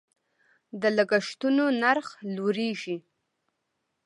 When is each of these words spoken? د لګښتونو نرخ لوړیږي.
د 0.81 0.83
لګښتونو 0.97 1.63
نرخ 1.81 2.07
لوړیږي. 2.35 2.97